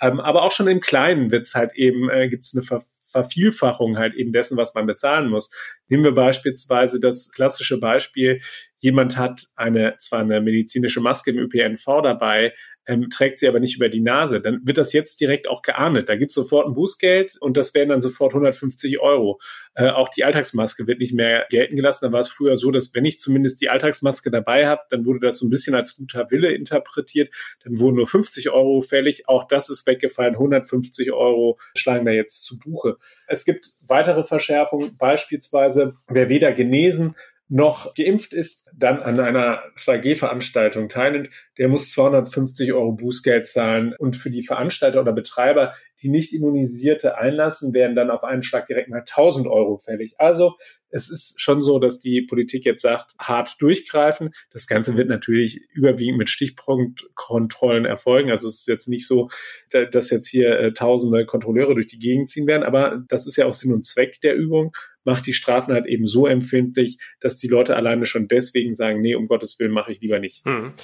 Ähm, 0.00 0.20
aber 0.20 0.42
auch 0.42 0.52
schon 0.52 0.68
im 0.68 0.80
Kleinen 0.80 1.32
wird's 1.32 1.54
halt 1.54 1.72
eben, 1.74 2.08
äh, 2.08 2.28
gibt 2.28 2.44
es 2.44 2.54
eine 2.54 2.62
Ver 2.62 2.82
Vervielfachung 3.12 3.98
halt 3.98 4.14
eben 4.14 4.32
dessen, 4.32 4.56
was 4.56 4.74
man 4.74 4.86
bezahlen 4.86 5.28
muss. 5.28 5.50
Nehmen 5.88 6.02
wir 6.02 6.14
beispielsweise 6.14 6.98
das 6.98 7.30
klassische 7.30 7.78
Beispiel, 7.78 8.40
jemand 8.78 9.18
hat 9.18 9.48
eine, 9.54 9.96
zwar 9.98 10.20
eine 10.20 10.40
medizinische 10.40 11.00
Maske 11.00 11.30
im 11.32 11.38
ÖPNV 11.38 11.84
dabei, 12.02 12.54
ähm, 12.86 13.10
trägt 13.10 13.38
sie 13.38 13.48
aber 13.48 13.60
nicht 13.60 13.76
über 13.76 13.88
die 13.88 14.00
Nase, 14.00 14.40
dann 14.40 14.60
wird 14.64 14.78
das 14.78 14.92
jetzt 14.92 15.20
direkt 15.20 15.48
auch 15.48 15.62
geahndet. 15.62 16.08
Da 16.08 16.16
gibt 16.16 16.30
es 16.30 16.34
sofort 16.34 16.66
ein 16.66 16.74
Bußgeld 16.74 17.36
und 17.40 17.56
das 17.56 17.74
wären 17.74 17.90
dann 17.90 18.02
sofort 18.02 18.32
150 18.32 19.00
Euro. 19.00 19.40
Äh, 19.74 19.88
auch 19.88 20.08
die 20.08 20.24
Alltagsmaske 20.24 20.86
wird 20.86 20.98
nicht 20.98 21.14
mehr 21.14 21.46
gelten 21.50 21.76
gelassen. 21.76 22.06
Da 22.06 22.12
war 22.12 22.20
es 22.20 22.28
früher 22.28 22.56
so, 22.56 22.70
dass 22.70 22.94
wenn 22.94 23.04
ich 23.04 23.20
zumindest 23.20 23.60
die 23.60 23.70
Alltagsmaske 23.70 24.30
dabei 24.30 24.66
habe, 24.66 24.82
dann 24.90 25.06
wurde 25.06 25.20
das 25.20 25.38
so 25.38 25.46
ein 25.46 25.50
bisschen 25.50 25.74
als 25.74 25.94
guter 25.94 26.30
Wille 26.30 26.52
interpretiert. 26.52 27.32
Dann 27.64 27.78
wurden 27.78 27.96
nur 27.96 28.06
50 28.06 28.50
Euro 28.50 28.80
fällig. 28.80 29.28
Auch 29.28 29.44
das 29.44 29.70
ist 29.70 29.86
weggefallen. 29.86 30.34
150 30.34 31.12
Euro 31.12 31.58
schlagen 31.76 32.04
da 32.04 32.12
jetzt 32.12 32.44
zu 32.44 32.58
Buche. 32.58 32.96
Es 33.28 33.44
gibt 33.44 33.70
weitere 33.86 34.24
Verschärfungen, 34.24 34.96
beispielsweise 34.96 35.92
wer 36.08 36.28
weder 36.28 36.52
genesen 36.52 37.14
noch 37.52 37.94
geimpft 37.94 38.32
ist, 38.32 38.66
dann 38.74 39.02
an 39.02 39.20
einer 39.20 39.62
2G-Veranstaltung 39.76 40.88
teilnimmt, 40.88 41.28
der 41.58 41.68
muss 41.68 41.90
250 41.90 42.72
Euro 42.72 42.92
Bußgeld 42.92 43.46
zahlen. 43.46 43.94
Und 43.98 44.16
für 44.16 44.30
die 44.30 44.42
Veranstalter 44.42 45.02
oder 45.02 45.12
Betreiber, 45.12 45.74
die 46.02 46.08
nicht 46.08 46.32
immunisierte 46.32 47.16
einlassen, 47.18 47.72
werden 47.72 47.96
dann 47.96 48.10
auf 48.10 48.24
einen 48.24 48.42
Schlag 48.42 48.66
direkt 48.66 48.88
mal 48.88 49.00
1000 49.00 49.46
Euro 49.46 49.78
fällig. 49.78 50.14
Also 50.18 50.56
es 50.90 51.10
ist 51.10 51.40
schon 51.40 51.62
so, 51.62 51.78
dass 51.78 52.00
die 52.00 52.22
Politik 52.22 52.64
jetzt 52.64 52.82
sagt, 52.82 53.14
hart 53.18 53.56
durchgreifen. 53.60 54.30
Das 54.50 54.66
Ganze 54.66 54.96
wird 54.96 55.08
natürlich 55.08 55.60
überwiegend 55.72 56.18
mit 56.18 56.28
Stichpunktkontrollen 56.28 57.86
erfolgen. 57.86 58.30
Also 58.30 58.48
es 58.48 58.60
ist 58.60 58.68
jetzt 58.68 58.88
nicht 58.88 59.06
so, 59.06 59.28
dass 59.70 60.10
jetzt 60.10 60.28
hier 60.28 60.58
äh, 60.58 60.72
tausende 60.72 61.24
Kontrolleure 61.24 61.74
durch 61.74 61.86
die 61.86 61.98
Gegend 61.98 62.28
ziehen 62.28 62.46
werden, 62.46 62.62
aber 62.62 63.02
das 63.08 63.26
ist 63.26 63.36
ja 63.36 63.46
auch 63.46 63.54
Sinn 63.54 63.72
und 63.72 63.86
Zweck 63.86 64.20
der 64.20 64.36
Übung 64.36 64.72
macht 65.04 65.26
die 65.26 65.32
Strafen 65.32 65.74
halt 65.74 65.86
eben 65.86 66.06
so 66.06 66.26
empfindlich, 66.26 66.98
dass 67.20 67.36
die 67.36 67.48
Leute 67.48 67.76
alleine 67.76 68.06
schon 68.06 68.28
deswegen 68.28 68.74
sagen, 68.74 69.00
nee, 69.00 69.14
um 69.14 69.26
Gottes 69.26 69.58
Willen 69.58 69.72
mache 69.72 69.92
ich 69.92 70.00
lieber 70.00 70.18
nicht. 70.18 70.44
Hm. 70.44 70.74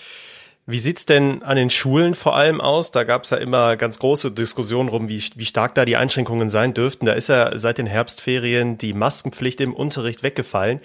Wie 0.70 0.80
sieht's 0.80 1.06
denn 1.06 1.42
an 1.42 1.56
den 1.56 1.70
Schulen 1.70 2.14
vor 2.14 2.36
allem 2.36 2.60
aus? 2.60 2.90
Da 2.90 3.04
gab's 3.04 3.30
ja 3.30 3.38
immer 3.38 3.78
ganz 3.78 3.98
große 4.00 4.32
Diskussionen 4.32 4.90
rum, 4.90 5.08
wie, 5.08 5.24
wie 5.34 5.46
stark 5.46 5.74
da 5.74 5.86
die 5.86 5.96
Einschränkungen 5.96 6.50
sein 6.50 6.74
dürften. 6.74 7.06
Da 7.06 7.14
ist 7.14 7.30
ja 7.30 7.56
seit 7.56 7.78
den 7.78 7.86
Herbstferien 7.86 8.76
die 8.76 8.92
Maskenpflicht 8.92 9.62
im 9.62 9.72
Unterricht 9.72 10.22
weggefallen. 10.22 10.80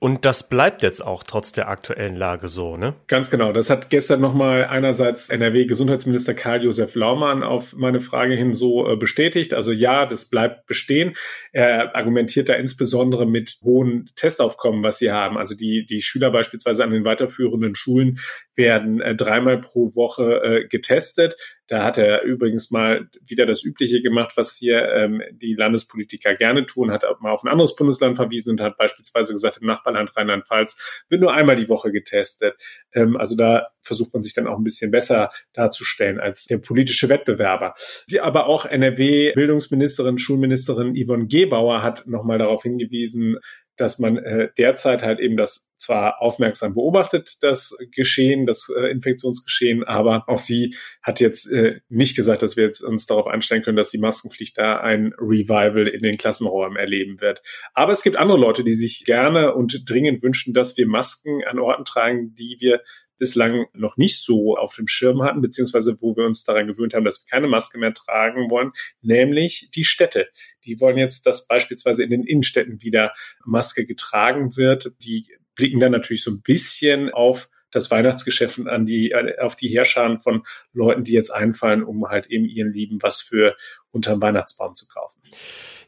Und 0.00 0.24
das 0.24 0.48
bleibt 0.48 0.82
jetzt 0.82 1.04
auch 1.04 1.24
trotz 1.24 1.50
der 1.50 1.68
aktuellen 1.68 2.14
Lage 2.14 2.48
so, 2.48 2.76
ne? 2.76 2.94
Ganz 3.08 3.30
genau. 3.30 3.52
Das 3.52 3.68
hat 3.68 3.90
gestern 3.90 4.20
nochmal 4.20 4.64
einerseits 4.64 5.28
NRW-Gesundheitsminister 5.28 6.34
Karl-Josef 6.34 6.94
Laumann 6.94 7.42
auf 7.42 7.74
meine 7.74 7.98
Frage 8.00 8.34
hin 8.34 8.54
so 8.54 8.88
äh, 8.88 8.96
bestätigt. 8.96 9.54
Also 9.54 9.72
ja, 9.72 10.06
das 10.06 10.26
bleibt 10.26 10.66
bestehen. 10.66 11.14
Er 11.52 11.96
argumentiert 11.96 12.48
da 12.48 12.54
insbesondere 12.54 13.26
mit 13.26 13.58
hohen 13.64 14.08
Testaufkommen, 14.14 14.84
was 14.84 14.98
sie 14.98 15.10
haben. 15.10 15.36
Also 15.36 15.56
die, 15.56 15.84
die 15.84 16.00
Schüler 16.00 16.30
beispielsweise 16.30 16.84
an 16.84 16.90
den 16.90 17.04
weiterführenden 17.04 17.74
Schulen 17.74 18.20
werden 18.54 19.00
äh, 19.00 19.16
dreimal 19.16 19.60
pro 19.60 19.96
Woche 19.96 20.42
äh, 20.42 20.68
getestet. 20.68 21.36
Da 21.68 21.84
hat 21.84 21.98
er 21.98 22.22
übrigens 22.22 22.70
mal 22.70 23.08
wieder 23.20 23.46
das 23.46 23.62
Übliche 23.62 24.00
gemacht, 24.00 24.32
was 24.36 24.56
hier 24.56 24.88
ähm, 24.94 25.22
die 25.30 25.54
Landespolitiker 25.54 26.34
gerne 26.34 26.66
tun, 26.66 26.90
hat 26.90 27.04
mal 27.20 27.30
auf 27.30 27.44
ein 27.44 27.48
anderes 27.48 27.76
Bundesland 27.76 28.16
verwiesen 28.16 28.50
und 28.50 28.60
hat 28.60 28.78
beispielsweise 28.78 29.34
gesagt, 29.34 29.58
im 29.58 29.66
Nachbarland 29.66 30.16
Rheinland-Pfalz 30.16 31.04
wird 31.08 31.20
nur 31.20 31.32
einmal 31.32 31.56
die 31.56 31.68
Woche 31.68 31.92
getestet. 31.92 32.54
Ähm, 32.92 33.16
also 33.16 33.36
da 33.36 33.68
versucht 33.82 34.14
man 34.14 34.22
sich 34.22 34.34
dann 34.34 34.46
auch 34.46 34.56
ein 34.56 34.64
bisschen 34.64 34.90
besser 34.90 35.30
darzustellen 35.52 36.18
als 36.20 36.46
der 36.46 36.58
politische 36.58 37.08
Wettbewerber. 37.08 37.74
Die, 38.10 38.20
aber 38.20 38.46
auch 38.46 38.64
NRW-Bildungsministerin, 38.64 40.18
Schulministerin 40.18 40.94
Yvonne 40.94 41.26
Gebauer 41.26 41.82
hat 41.82 42.06
nochmal 42.06 42.38
darauf 42.38 42.62
hingewiesen, 42.62 43.38
dass 43.78 43.98
man 43.98 44.18
äh, 44.18 44.48
derzeit 44.58 45.02
halt 45.02 45.20
eben 45.20 45.36
das 45.36 45.70
zwar 45.78 46.20
aufmerksam 46.20 46.74
beobachtet, 46.74 47.36
das 47.40 47.76
Geschehen, 47.92 48.46
das 48.46 48.68
äh, 48.76 48.90
Infektionsgeschehen, 48.90 49.84
aber 49.84 50.24
auch 50.26 50.40
sie 50.40 50.76
hat 51.02 51.20
jetzt 51.20 51.50
äh, 51.50 51.80
nicht 51.88 52.16
gesagt, 52.16 52.42
dass 52.42 52.56
wir 52.56 52.64
jetzt 52.64 52.80
uns 52.80 53.06
darauf 53.06 53.26
einstellen 53.26 53.62
können, 53.62 53.76
dass 53.76 53.90
die 53.90 53.98
Maskenpflicht 53.98 54.58
da 54.58 54.78
ein 54.80 55.14
Revival 55.18 55.86
in 55.86 56.02
den 56.02 56.18
Klassenräumen 56.18 56.76
erleben 56.76 57.20
wird. 57.20 57.42
Aber 57.74 57.92
es 57.92 58.02
gibt 58.02 58.16
andere 58.16 58.38
Leute, 58.38 58.64
die 58.64 58.72
sich 58.72 59.04
gerne 59.04 59.54
und 59.54 59.88
dringend 59.88 60.22
wünschen, 60.22 60.52
dass 60.52 60.76
wir 60.76 60.86
Masken 60.86 61.44
an 61.44 61.60
Orten 61.60 61.84
tragen, 61.84 62.34
die 62.34 62.56
wir 62.58 62.82
bislang 63.18 63.66
noch 63.72 63.96
nicht 63.96 64.20
so 64.20 64.56
auf 64.56 64.74
dem 64.74 64.88
Schirm 64.88 65.22
hatten, 65.22 65.40
beziehungsweise 65.40 65.96
wo 66.00 66.16
wir 66.16 66.24
uns 66.24 66.44
daran 66.44 66.66
gewöhnt 66.66 66.94
haben, 66.94 67.04
dass 67.04 67.24
wir 67.24 67.30
keine 67.30 67.48
Maske 67.48 67.78
mehr 67.78 67.94
tragen 67.94 68.50
wollen, 68.50 68.72
nämlich 69.02 69.70
die 69.74 69.84
Städte. 69.84 70.28
Die 70.64 70.80
wollen 70.80 70.98
jetzt, 70.98 71.26
dass 71.26 71.46
beispielsweise 71.46 72.02
in 72.02 72.10
den 72.10 72.24
Innenstädten 72.24 72.82
wieder 72.82 73.12
Maske 73.44 73.86
getragen 73.86 74.56
wird. 74.56 74.92
Die 75.02 75.26
blicken 75.54 75.80
dann 75.80 75.92
natürlich 75.92 76.22
so 76.22 76.30
ein 76.30 76.42
bisschen 76.42 77.10
auf 77.10 77.48
das 77.70 77.90
Weihnachtsgeschäft 77.90 78.58
und 78.58 78.68
an 78.68 78.86
die, 78.86 79.14
auf 79.40 79.56
die 79.56 79.68
Herrscharen 79.68 80.18
von 80.18 80.42
Leuten, 80.72 81.04
die 81.04 81.12
jetzt 81.12 81.30
einfallen, 81.30 81.82
um 81.82 82.08
halt 82.08 82.26
eben 82.26 82.46
ihren 82.46 82.72
Lieben 82.72 82.98
was 83.02 83.20
für 83.20 83.56
unterm 83.90 84.22
Weihnachtsbaum 84.22 84.74
zu 84.74 84.86
kaufen. 84.88 85.20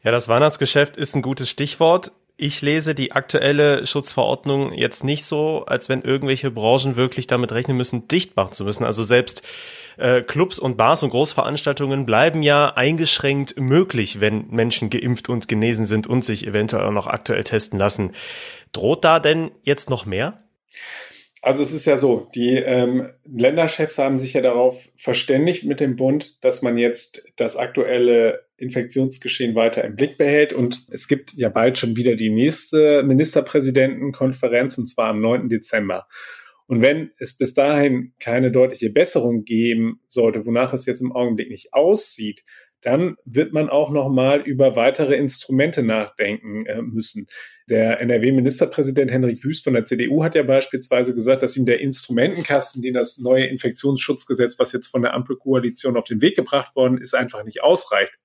Ja, 0.03 0.11
das 0.11 0.27
Weihnachtsgeschäft 0.27 0.97
ist 0.97 1.15
ein 1.15 1.21
gutes 1.21 1.49
Stichwort. 1.49 2.11
Ich 2.43 2.63
lese 2.63 2.95
die 2.95 3.11
aktuelle 3.11 3.85
Schutzverordnung 3.85 4.73
jetzt 4.73 5.03
nicht 5.03 5.25
so, 5.25 5.63
als 5.67 5.89
wenn 5.89 6.01
irgendwelche 6.01 6.49
Branchen 6.49 6.95
wirklich 6.95 7.27
damit 7.27 7.51
rechnen 7.51 7.77
müssen, 7.77 8.07
dicht 8.07 8.35
machen 8.35 8.53
zu 8.53 8.63
müssen. 8.63 8.83
Also 8.83 9.03
selbst 9.03 9.43
äh, 9.97 10.23
Clubs 10.23 10.57
und 10.57 10.75
Bars 10.75 11.03
und 11.03 11.11
Großveranstaltungen 11.11 12.07
bleiben 12.07 12.41
ja 12.41 12.73
eingeschränkt 12.73 13.59
möglich, 13.59 14.21
wenn 14.21 14.47
Menschen 14.49 14.89
geimpft 14.89 15.29
und 15.29 15.49
genesen 15.49 15.85
sind 15.85 16.07
und 16.07 16.25
sich 16.25 16.47
eventuell 16.47 16.87
auch 16.87 16.91
noch 16.91 17.05
aktuell 17.05 17.43
testen 17.43 17.77
lassen. 17.77 18.13
Droht 18.71 19.05
da 19.05 19.19
denn 19.19 19.51
jetzt 19.61 19.91
noch 19.91 20.07
mehr? 20.07 20.39
Also 21.43 21.63
es 21.63 21.73
ist 21.73 21.85
ja 21.85 21.97
so, 21.97 22.29
die 22.35 22.51
ähm, 22.55 23.09
Länderchefs 23.25 23.97
haben 23.97 24.19
sich 24.19 24.33
ja 24.33 24.41
darauf 24.41 24.91
verständigt 24.95 25.65
mit 25.65 25.79
dem 25.79 25.95
Bund, 25.95 26.37
dass 26.41 26.61
man 26.61 26.77
jetzt 26.77 27.25
das 27.35 27.57
aktuelle 27.57 28.45
Infektionsgeschehen 28.57 29.55
weiter 29.55 29.83
im 29.83 29.95
Blick 29.95 30.19
behält. 30.19 30.53
Und 30.53 30.85
es 30.91 31.07
gibt 31.07 31.33
ja 31.33 31.49
bald 31.49 31.79
schon 31.79 31.97
wieder 31.97 32.15
die 32.15 32.29
nächste 32.29 33.01
Ministerpräsidentenkonferenz, 33.01 34.77
und 34.77 34.85
zwar 34.87 35.09
am 35.09 35.21
9. 35.21 35.49
Dezember. 35.49 36.07
Und 36.67 36.83
wenn 36.83 37.09
es 37.17 37.35
bis 37.35 37.55
dahin 37.55 38.13
keine 38.19 38.51
deutliche 38.51 38.91
Besserung 38.91 39.43
geben 39.43 39.99
sollte, 40.07 40.45
wonach 40.45 40.73
es 40.73 40.85
jetzt 40.85 41.01
im 41.01 41.11
Augenblick 41.11 41.49
nicht 41.49 41.73
aussieht, 41.73 42.43
dann 42.81 43.15
wird 43.25 43.53
man 43.53 43.69
auch 43.69 43.89
noch 43.89 44.09
mal 44.09 44.41
über 44.41 44.75
weitere 44.75 45.15
Instrumente 45.15 45.83
nachdenken 45.83 46.65
äh, 46.65 46.81
müssen. 46.81 47.27
Der 47.69 48.01
NRW-Ministerpräsident 48.01 49.11
Henrik 49.11 49.43
Wüst 49.43 49.63
von 49.63 49.73
der 49.73 49.85
CDU 49.85 50.23
hat 50.23 50.35
ja 50.35 50.43
beispielsweise 50.43 51.13
gesagt, 51.13 51.43
dass 51.43 51.55
ihm 51.55 51.65
der 51.65 51.79
Instrumentenkasten, 51.79 52.81
den 52.81 52.93
das 52.93 53.17
neue 53.19 53.45
Infektionsschutzgesetz, 53.45 54.57
was 54.59 54.71
jetzt 54.71 54.87
von 54.87 55.01
der 55.01 55.13
Ampelkoalition 55.13 55.95
auf 55.95 56.05
den 56.05 56.21
Weg 56.21 56.35
gebracht 56.35 56.75
worden 56.75 56.97
ist, 56.97 57.13
einfach 57.13 57.43
nicht 57.43 57.63
ausreicht. 57.63 58.17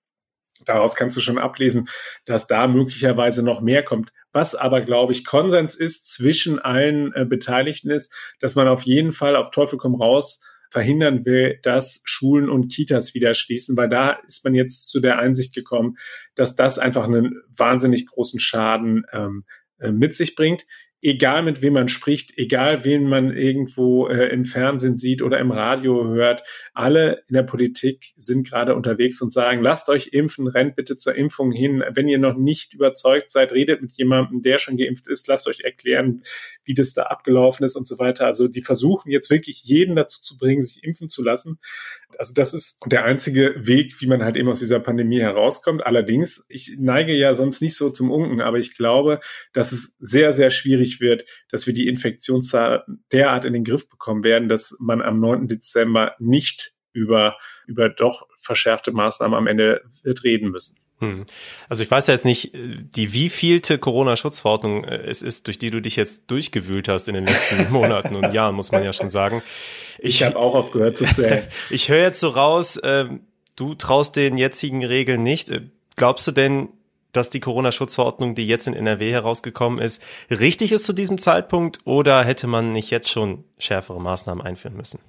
Daraus 0.64 0.94
kannst 0.94 1.16
du 1.16 1.20
schon 1.20 1.38
ablesen, 1.38 1.88
dass 2.25 2.46
da 2.46 2.66
möglicherweise 2.66 3.42
noch 3.42 3.60
mehr 3.60 3.82
kommt. 3.82 4.10
Was 4.32 4.54
aber, 4.54 4.80
glaube 4.80 5.12
ich, 5.12 5.25
Konsens 5.25 5.75
ist 5.75 6.08
zwischen 6.08 6.58
allen 6.58 7.12
äh, 7.14 7.26
Beteiligten 7.26 7.90
ist, 7.90 8.12
dass 8.40 8.54
man 8.54 8.66
auf 8.68 8.82
jeden 8.82 9.12
Fall 9.12 9.36
auf 9.36 9.50
Teufel 9.50 9.78
komm 9.78 9.94
raus 9.94 10.42
verhindern 10.70 11.25
will, 11.25 11.58
dass 11.62 12.02
Schulen 12.04 12.49
und 12.49 12.73
Kitas 12.73 13.14
wieder 13.14 13.35
schließen, 13.35 13.76
weil 13.76 13.88
da 13.88 14.18
ist 14.26 14.44
man 14.44 14.54
jetzt 14.54 14.88
zu 14.88 15.00
der 15.00 15.18
Einsicht 15.18 15.54
gekommen, 15.54 15.96
dass 16.35 16.56
das 16.56 16.78
einfach 16.78 17.04
einen 17.04 17.40
wahnsinnig 17.49 18.06
großen 18.06 18.40
Schaden 18.40 19.04
ähm, 19.12 19.44
äh, 19.78 19.90
mit 19.92 20.14
sich 20.14 20.35
bringt 20.35 20.66
egal 21.06 21.44
mit 21.44 21.62
wem 21.62 21.75
man 21.75 21.86
spricht, 21.86 22.36
egal 22.36 22.84
wen 22.84 23.04
man 23.04 23.32
irgendwo 23.32 24.08
äh, 24.08 24.26
im 24.30 24.44
Fernsehen 24.44 24.96
sieht 24.96 25.22
oder 25.22 25.38
im 25.38 25.52
Radio 25.52 26.08
hört, 26.08 26.42
alle 26.75 27.22
in 27.28 27.34
der 27.34 27.44
Politik 27.44 28.12
sind 28.16 28.48
gerade 28.48 28.75
unterwegs 28.75 29.22
und 29.22 29.32
sagen, 29.32 29.62
lasst 29.62 29.88
euch 29.88 30.08
impfen, 30.08 30.48
rennt 30.48 30.75
bitte 30.75 30.96
zur 30.96 31.14
Impfung 31.14 31.52
hin. 31.52 31.84
Wenn 31.94 32.08
ihr 32.08 32.18
noch 32.18 32.36
nicht 32.36 32.75
überzeugt 32.75 33.30
seid, 33.30 33.52
redet 33.52 33.82
mit 33.82 33.92
jemandem, 33.92 34.42
der 34.42 34.58
schon 34.58 34.76
geimpft 34.76 35.06
ist, 35.06 35.28
lasst 35.28 35.46
euch 35.46 35.60
erklären, 35.60 36.22
wie 36.64 36.75
das 36.75 36.92
da 36.92 37.04
abgelaufen 37.04 37.64
ist 37.64 37.76
und 37.76 37.86
so 37.86 38.00
weiter. 38.00 38.26
Also 38.26 38.48
die 38.48 38.62
versuchen 38.62 39.12
jetzt 39.12 39.30
wirklich 39.30 39.62
jeden 39.62 39.94
dazu 39.94 40.20
zu 40.20 40.36
bringen, 40.36 40.62
sich 40.62 40.82
impfen 40.82 41.08
zu 41.08 41.22
lassen. 41.22 41.60
Also 42.18 42.34
das 42.34 42.52
ist 42.52 42.80
der 42.86 43.04
einzige 43.04 43.54
Weg, 43.58 44.00
wie 44.00 44.08
man 44.08 44.25
halt 44.25 44.36
eben 44.36 44.48
aus 44.48 44.58
dieser 44.58 44.80
Pandemie 44.80 45.20
herauskommt. 45.20 45.86
Allerdings, 45.86 46.44
ich 46.48 46.76
neige 46.80 47.14
ja 47.14 47.34
sonst 47.34 47.62
nicht 47.62 47.76
so 47.76 47.90
zum 47.90 48.10
Unken, 48.10 48.40
aber 48.40 48.58
ich 48.58 48.75
glaube, 48.75 49.20
dass 49.52 49.70
es 49.70 49.96
sehr, 50.00 50.32
sehr 50.32 50.50
schwierig 50.50 50.95
wird, 51.00 51.24
dass 51.50 51.66
wir 51.66 51.74
die 51.74 51.88
Infektionszahl 51.88 52.84
derart 53.12 53.44
in 53.44 53.52
den 53.52 53.64
Griff 53.64 53.88
bekommen 53.88 54.24
werden, 54.24 54.48
dass 54.48 54.76
man 54.80 55.02
am 55.02 55.20
9. 55.20 55.48
Dezember 55.48 56.14
nicht 56.18 56.74
über, 56.92 57.36
über 57.66 57.88
doch 57.88 58.26
verschärfte 58.36 58.92
Maßnahmen 58.92 59.36
am 59.36 59.46
Ende 59.46 59.82
wird 60.02 60.24
reden 60.24 60.50
müssen. 60.50 60.78
Hm. 60.98 61.26
Also 61.68 61.82
ich 61.82 61.90
weiß 61.90 62.06
ja 62.06 62.14
jetzt 62.14 62.24
nicht, 62.24 62.52
die 62.54 63.12
wievielte 63.12 63.78
Corona-Schutzverordnung 63.78 64.84
äh, 64.84 65.02
es 65.02 65.20
ist, 65.20 65.46
durch 65.46 65.58
die 65.58 65.70
du 65.70 65.80
dich 65.80 65.96
jetzt 65.96 66.30
durchgewühlt 66.30 66.88
hast 66.88 67.06
in 67.08 67.14
den 67.14 67.26
letzten 67.26 67.70
Monaten 67.70 68.16
und 68.16 68.32
Jahren, 68.32 68.54
muss 68.54 68.72
man 68.72 68.82
ja 68.82 68.94
schon 68.94 69.10
sagen. 69.10 69.42
Ich, 69.98 70.16
ich 70.16 70.22
habe 70.22 70.36
auch 70.36 70.54
aufgehört 70.54 70.96
zu 70.96 71.04
zählen. 71.04 71.46
ich 71.70 71.90
höre 71.90 72.00
jetzt 72.00 72.20
so 72.20 72.30
raus, 72.30 72.78
äh, 72.78 73.06
du 73.56 73.74
traust 73.74 74.16
den 74.16 74.38
jetzigen 74.38 74.82
Regeln 74.84 75.20
nicht. 75.20 75.50
Äh, 75.50 75.68
glaubst 75.96 76.26
du 76.26 76.32
denn, 76.32 76.70
dass 77.16 77.30
die 77.30 77.40
Corona-Schutzverordnung, 77.40 78.35
die 78.35 78.46
jetzt 78.46 78.66
in 78.66 78.75
NRW 78.75 79.11
herausgekommen 79.11 79.78
ist, 79.78 80.02
richtig 80.30 80.73
ist 80.73 80.85
zu 80.85 80.92
diesem 80.92 81.18
Zeitpunkt 81.18 81.80
oder 81.85 82.23
hätte 82.23 82.46
man 82.46 82.73
nicht 82.73 82.90
jetzt 82.90 83.08
schon 83.08 83.44
schärfere 83.58 84.00
Maßnahmen 84.00 84.44
einführen 84.44 84.76
müssen? 84.76 85.00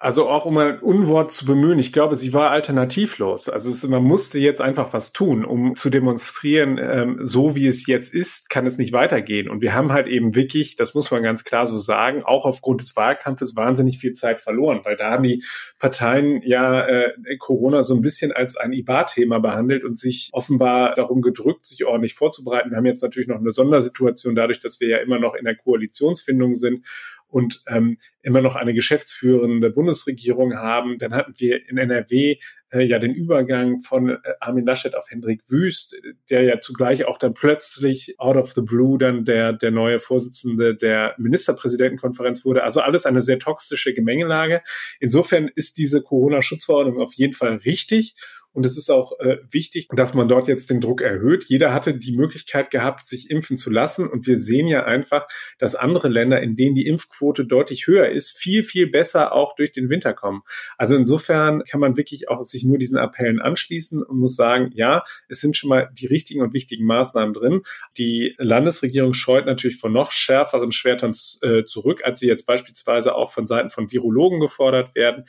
Also 0.00 0.28
auch 0.28 0.46
um 0.46 0.56
ein 0.58 0.78
Unwort 0.78 1.32
zu 1.32 1.44
bemühen, 1.44 1.80
ich 1.80 1.92
glaube, 1.92 2.14
sie 2.14 2.32
war 2.32 2.52
alternativlos. 2.52 3.48
Also 3.48 3.68
es, 3.68 3.82
man 3.82 4.04
musste 4.04 4.38
jetzt 4.38 4.60
einfach 4.60 4.92
was 4.92 5.12
tun, 5.12 5.44
um 5.44 5.74
zu 5.74 5.90
demonstrieren, 5.90 6.78
ähm, 6.78 7.18
so 7.20 7.56
wie 7.56 7.66
es 7.66 7.84
jetzt 7.88 8.14
ist, 8.14 8.48
kann 8.48 8.64
es 8.64 8.78
nicht 8.78 8.92
weitergehen. 8.92 9.50
Und 9.50 9.60
wir 9.60 9.74
haben 9.74 9.92
halt 9.92 10.06
eben 10.06 10.36
wirklich, 10.36 10.76
das 10.76 10.94
muss 10.94 11.10
man 11.10 11.24
ganz 11.24 11.42
klar 11.42 11.66
so 11.66 11.76
sagen, 11.76 12.22
auch 12.22 12.44
aufgrund 12.44 12.80
des 12.80 12.94
Wahlkampfes 12.94 13.56
wahnsinnig 13.56 13.98
viel 13.98 14.12
Zeit 14.12 14.38
verloren, 14.38 14.82
weil 14.84 14.94
da 14.94 15.10
haben 15.10 15.24
die 15.24 15.42
Parteien 15.80 16.42
ja 16.44 16.86
äh, 16.86 17.36
Corona 17.40 17.82
so 17.82 17.96
ein 17.96 18.00
bisschen 18.00 18.30
als 18.30 18.56
ein 18.56 18.72
IBA-Thema 18.72 19.40
behandelt 19.40 19.82
und 19.82 19.98
sich 19.98 20.30
offenbar 20.32 20.94
darum 20.94 21.22
gedrückt, 21.22 21.66
sich 21.66 21.84
ordentlich 21.84 22.14
vorzubereiten. 22.14 22.70
Wir 22.70 22.76
haben 22.76 22.86
jetzt 22.86 23.02
natürlich 23.02 23.26
noch 23.26 23.40
eine 23.40 23.50
Sondersituation 23.50 24.36
dadurch, 24.36 24.60
dass 24.60 24.78
wir 24.78 24.86
ja 24.86 24.98
immer 24.98 25.18
noch 25.18 25.34
in 25.34 25.44
der 25.44 25.56
Koalitionsfindung 25.56 26.54
sind 26.54 26.86
und 27.28 27.62
ähm, 27.68 27.98
immer 28.22 28.40
noch 28.40 28.56
eine 28.56 28.74
geschäftsführende 28.74 29.70
Bundesregierung 29.70 30.54
haben. 30.54 30.98
Dann 30.98 31.14
hatten 31.14 31.34
wir 31.36 31.68
in 31.68 31.76
NRW 31.76 32.38
äh, 32.70 32.82
ja 32.82 32.98
den 32.98 33.14
Übergang 33.14 33.80
von 33.80 34.10
äh, 34.10 34.18
Armin 34.40 34.66
Laschet 34.66 34.94
auf 34.94 35.10
Hendrik 35.10 35.42
Wüst, 35.48 35.96
der 36.30 36.42
ja 36.42 36.60
zugleich 36.60 37.04
auch 37.04 37.18
dann 37.18 37.34
plötzlich 37.34 38.18
out 38.18 38.36
of 38.36 38.52
the 38.52 38.62
blue 38.62 38.98
dann 38.98 39.24
der, 39.24 39.52
der 39.52 39.70
neue 39.70 39.98
Vorsitzende 39.98 40.74
der 40.74 41.14
Ministerpräsidentenkonferenz 41.18 42.44
wurde. 42.44 42.64
Also 42.64 42.80
alles 42.80 43.06
eine 43.06 43.20
sehr 43.22 43.38
toxische 43.38 43.94
Gemengelage. 43.94 44.62
Insofern 45.00 45.50
ist 45.54 45.78
diese 45.78 46.02
Corona-Schutzverordnung 46.02 47.00
auf 47.00 47.14
jeden 47.14 47.34
Fall 47.34 47.56
richtig. 47.56 48.14
Und 48.58 48.66
es 48.66 48.76
ist 48.76 48.90
auch 48.90 49.12
äh, 49.20 49.36
wichtig, 49.48 49.86
dass 49.92 50.14
man 50.14 50.26
dort 50.26 50.48
jetzt 50.48 50.68
den 50.68 50.80
Druck 50.80 51.00
erhöht. 51.00 51.44
Jeder 51.44 51.72
hatte 51.72 51.96
die 51.96 52.10
Möglichkeit 52.10 52.72
gehabt, 52.72 53.06
sich 53.06 53.30
impfen 53.30 53.56
zu 53.56 53.70
lassen. 53.70 54.08
Und 54.08 54.26
wir 54.26 54.36
sehen 54.36 54.66
ja 54.66 54.82
einfach, 54.82 55.28
dass 55.60 55.76
andere 55.76 56.08
Länder, 56.08 56.42
in 56.42 56.56
denen 56.56 56.74
die 56.74 56.88
Impfquote 56.88 57.46
deutlich 57.46 57.86
höher 57.86 58.08
ist, 58.08 58.36
viel, 58.36 58.64
viel 58.64 58.88
besser 58.88 59.32
auch 59.32 59.54
durch 59.54 59.70
den 59.70 59.90
Winter 59.90 60.12
kommen. 60.12 60.42
Also 60.76 60.96
insofern 60.96 61.62
kann 61.70 61.78
man 61.78 61.96
wirklich 61.96 62.30
auch 62.30 62.42
sich 62.42 62.64
nur 62.64 62.78
diesen 62.78 62.98
Appellen 62.98 63.38
anschließen 63.38 64.02
und 64.02 64.18
muss 64.18 64.34
sagen, 64.34 64.72
ja, 64.74 65.04
es 65.28 65.38
sind 65.38 65.56
schon 65.56 65.70
mal 65.70 65.88
die 65.92 66.06
richtigen 66.06 66.42
und 66.42 66.52
wichtigen 66.52 66.84
Maßnahmen 66.84 67.34
drin. 67.34 67.62
Die 67.96 68.34
Landesregierung 68.38 69.12
scheut 69.12 69.46
natürlich 69.46 69.78
von 69.78 69.92
noch 69.92 70.10
schärferen 70.10 70.72
Schwertern 70.72 71.12
äh, 71.42 71.62
zurück, 71.64 72.00
als 72.02 72.18
sie 72.18 72.26
jetzt 72.26 72.44
beispielsweise 72.44 73.14
auch 73.14 73.30
von 73.30 73.46
Seiten 73.46 73.70
von 73.70 73.92
Virologen 73.92 74.40
gefordert 74.40 74.96
werden. 74.96 75.26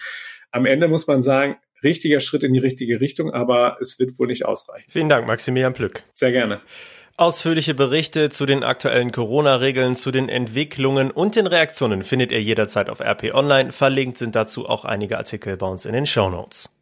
Am 0.50 0.66
Ende 0.66 0.88
muss 0.88 1.06
man 1.06 1.22
sagen, 1.22 1.58
richtiger 1.84 2.20
Schritt 2.20 2.44
in 2.44 2.54
die 2.54 2.60
richtige 2.60 3.02
Richtung, 3.02 3.34
aber 3.34 3.78
es 3.82 4.00
wird 4.00 4.18
wohl 4.20 4.28
nicht 4.28 4.46
ausreichen. 4.46 4.90
Vielen 4.90 5.10
Dank, 5.10 5.28
Maximilian 5.28 5.74
Plück. 5.74 6.04
Sehr 6.14 6.32
gerne. 6.32 6.62
Ausführliche 7.18 7.74
Berichte 7.74 8.30
zu 8.30 8.46
den 8.46 8.64
aktuellen 8.64 9.12
Corona-Regeln, 9.12 9.94
zu 9.94 10.10
den 10.10 10.30
Entwicklungen 10.30 11.12
und 11.12 11.36
den 11.36 11.48
Reaktionen 11.48 12.04
findet 12.04 12.32
ihr 12.32 12.42
jederzeit 12.42 12.90
auf 12.90 13.02
RP 13.02 13.34
Online. 13.34 13.74
Verlinkt 13.74 14.18
sind 14.18 14.36
dazu 14.36 14.70
auch 14.70 14.86
einige 14.86 15.18
Artikel 15.18 15.58
bei 15.58 15.68
uns 15.68 15.86
in 15.86 15.92
den 15.92 16.06
Show 16.06 16.30
Notes. 16.30 16.80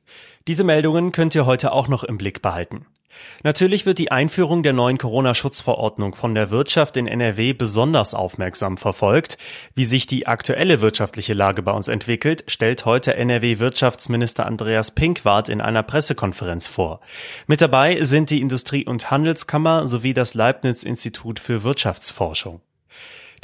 Diese 0.47 0.63
Meldungen 0.63 1.11
könnt 1.11 1.33
ihr 1.33 1.45
heute 1.45 1.71
auch 1.71 1.87
noch 1.87 2.03
im 2.03 2.19
Blick 2.19 2.43
behalten. 2.43 2.85
Natürlich 3.43 3.85
wird 3.85 3.97
die 3.97 4.11
Einführung 4.11 4.63
der 4.63 4.73
neuen 4.73 4.97
Corona-Schutzverordnung 4.97 6.15
von 6.15 6.35
der 6.35 6.51
Wirtschaft 6.51 6.97
in 6.97 7.07
NRW 7.07 7.53
besonders 7.53 8.13
aufmerksam 8.13 8.77
verfolgt. 8.77 9.37
Wie 9.75 9.85
sich 9.85 10.07
die 10.07 10.27
aktuelle 10.27 10.81
wirtschaftliche 10.81 11.33
Lage 11.33 11.61
bei 11.61 11.71
uns 11.71 11.87
entwickelt, 11.87 12.43
stellt 12.47 12.85
heute 12.85 13.15
NRW-Wirtschaftsminister 13.15 14.45
Andreas 14.45 14.91
Pinkwart 14.91 15.49
in 15.49 15.61
einer 15.61 15.83
Pressekonferenz 15.83 16.67
vor. 16.67 16.99
Mit 17.47 17.61
dabei 17.61 18.03
sind 18.03 18.29
die 18.29 18.41
Industrie- 18.41 18.85
und 18.85 19.09
Handelskammer 19.09 19.87
sowie 19.87 20.13
das 20.13 20.33
Leibniz-Institut 20.33 21.39
für 21.39 21.63
Wirtschaftsforschung. 21.63 22.61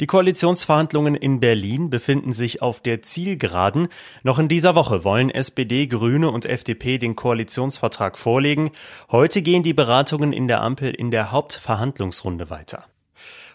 Die 0.00 0.06
Koalitionsverhandlungen 0.06 1.14
in 1.14 1.38
Berlin 1.38 1.88
befinden 1.88 2.32
sich 2.32 2.62
auf 2.62 2.80
der 2.80 3.02
Zielgeraden. 3.02 3.88
Noch 4.24 4.40
in 4.40 4.48
dieser 4.48 4.74
Woche 4.74 5.04
wollen 5.04 5.30
SPD, 5.30 5.86
Grüne 5.86 6.30
und 6.30 6.46
FDP 6.46 6.98
den 6.98 7.14
Koalitionsvertrag 7.14 8.18
vorlegen. 8.18 8.72
Heute 9.12 9.40
gehen 9.40 9.62
die 9.62 9.74
Beratungen 9.74 10.32
in 10.32 10.48
der 10.48 10.62
Ampel 10.62 10.90
in 10.90 11.12
der 11.12 11.30
Hauptverhandlungsrunde 11.30 12.50
weiter. 12.50 12.86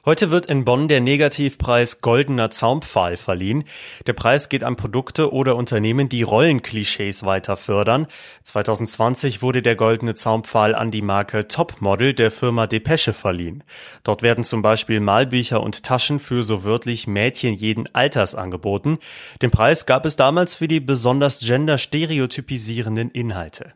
Heute 0.05 0.31
wird 0.31 0.45
in 0.45 0.63
Bonn 0.63 0.87
der 0.87 1.01
Negativpreis 1.01 1.99
Goldener 1.99 2.51
Zaumpfahl 2.51 3.17
verliehen. 3.17 3.65
Der 4.07 4.13
Preis 4.13 4.47
geht 4.47 4.63
an 4.63 4.77
Produkte 4.77 5.33
oder 5.33 5.57
Unternehmen, 5.57 6.07
die 6.07 6.23
Rollenklischees 6.23 7.25
weiter 7.25 7.57
fördern. 7.57 8.07
2020 8.43 9.41
wurde 9.41 9.61
der 9.61 9.75
Goldene 9.75 10.15
Zaumpfahl 10.15 10.73
an 10.73 10.91
die 10.91 11.01
Marke 11.01 11.49
Topmodel 11.49 12.13
der 12.13 12.31
Firma 12.31 12.65
Depesche 12.65 13.11
verliehen. 13.11 13.63
Dort 14.03 14.21
werden 14.21 14.45
zum 14.45 14.61
Beispiel 14.61 15.01
Malbücher 15.01 15.61
und 15.61 15.83
Taschen 15.83 16.19
für 16.19 16.43
so 16.43 16.63
wörtlich 16.63 17.05
Mädchen 17.05 17.53
jeden 17.53 17.93
Alters 17.93 18.35
angeboten. 18.35 18.99
Den 19.41 19.51
Preis 19.51 19.85
gab 19.85 20.05
es 20.05 20.15
damals 20.15 20.55
für 20.55 20.69
die 20.69 20.79
besonders 20.79 21.41
genderstereotypisierenden 21.41 23.11
Inhalte. 23.11 23.73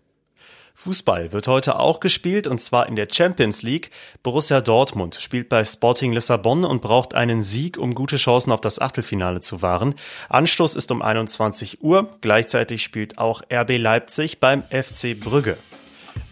Fußball 0.76 1.32
wird 1.32 1.48
heute 1.48 1.80
auch 1.80 2.00
gespielt 2.00 2.48
und 2.48 2.60
zwar 2.60 2.88
in 2.88 2.96
der 2.96 3.08
Champions 3.12 3.62
League. 3.62 3.92
Borussia 4.22 4.60
Dortmund 4.60 5.16
spielt 5.16 5.48
bei 5.48 5.64
Sporting 5.64 6.14
Lissabon 6.14 6.66
und 6.66 6.82
braucht 6.82 7.14
einen 7.14 7.44
Sieg, 7.44 7.78
um 7.78 7.96
gute 7.96 8.18
Chancen 8.18 8.52
auf 8.52 8.62
das 8.62 8.80
Achtelfinale 8.80 9.40
zu 9.40 9.62
wahren. 9.62 9.96
Anstoß 10.30 10.76
ist 10.76 10.92
um 10.92 11.02
21 11.02 11.82
Uhr. 11.82 12.18
Gleichzeitig 12.22 12.84
spielt 12.84 13.18
auch 13.18 13.44
RB 13.52 13.78
Leipzig 13.78 14.40
beim 14.40 14.64
FC 14.64 15.18
Brügge. 15.20 15.58